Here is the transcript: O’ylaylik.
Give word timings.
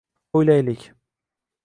O’ylaylik. 0.33 0.89